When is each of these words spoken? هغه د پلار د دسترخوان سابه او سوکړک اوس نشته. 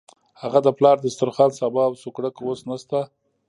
هغه 0.41 0.59
د 0.63 0.67
پلار 0.77 0.97
د 0.99 1.03
دسترخوان 1.05 1.51
سابه 1.59 1.81
او 1.87 1.93
سوکړک 2.01 2.35
اوس 2.41 2.59
نشته. 2.69 2.99